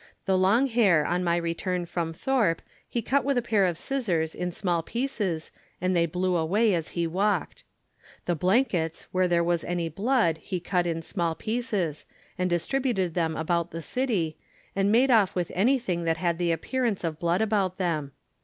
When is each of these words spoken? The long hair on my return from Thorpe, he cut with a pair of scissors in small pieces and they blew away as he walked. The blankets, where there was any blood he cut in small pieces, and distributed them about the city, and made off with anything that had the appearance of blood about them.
The 0.25 0.35
long 0.35 0.65
hair 0.65 1.05
on 1.05 1.23
my 1.23 1.35
return 1.37 1.85
from 1.85 2.11
Thorpe, 2.11 2.63
he 2.89 3.03
cut 3.03 3.23
with 3.23 3.37
a 3.37 3.41
pair 3.43 3.67
of 3.67 3.77
scissors 3.77 4.33
in 4.33 4.51
small 4.51 4.81
pieces 4.81 5.51
and 5.79 5.95
they 5.95 6.07
blew 6.07 6.37
away 6.37 6.73
as 6.73 6.89
he 6.97 7.05
walked. 7.05 7.63
The 8.25 8.33
blankets, 8.33 9.05
where 9.11 9.27
there 9.27 9.43
was 9.43 9.63
any 9.63 9.89
blood 9.89 10.39
he 10.39 10.59
cut 10.59 10.87
in 10.87 11.03
small 11.03 11.35
pieces, 11.35 12.07
and 12.35 12.49
distributed 12.49 13.13
them 13.13 13.37
about 13.37 13.69
the 13.69 13.81
city, 13.83 14.37
and 14.75 14.91
made 14.91 15.11
off 15.11 15.35
with 15.35 15.51
anything 15.53 16.03
that 16.05 16.17
had 16.17 16.39
the 16.39 16.51
appearance 16.51 17.03
of 17.03 17.19
blood 17.19 17.41
about 17.43 17.77
them. 17.77 18.11